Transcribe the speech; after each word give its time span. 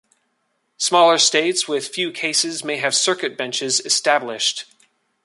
Smaller 0.77 1.19
states 1.19 1.67
with 1.67 1.89
few 1.89 2.11
cases 2.11 2.63
may 2.63 2.77
have 2.77 2.95
circuit 2.95 3.37
benches 3.37 3.79
established. 3.81 4.65